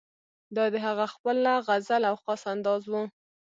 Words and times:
دا 0.55 0.65
د 0.73 0.75
هغه 0.85 1.05
خپله 1.13 1.51
غزل 1.67 2.01
او 2.09 2.15
خاص 2.23 2.43
انداز 2.53 2.81
وو. 2.91 3.03